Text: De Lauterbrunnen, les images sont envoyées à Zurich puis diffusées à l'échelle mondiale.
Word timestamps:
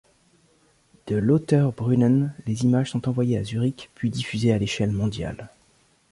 De 1.05 1.15
Lauterbrunnen, 1.15 2.33
les 2.47 2.63
images 2.63 2.89
sont 2.89 3.07
envoyées 3.07 3.37
à 3.37 3.43
Zurich 3.43 3.91
puis 3.93 4.09
diffusées 4.09 4.51
à 4.51 4.57
l'échelle 4.57 4.89
mondiale. 4.91 5.51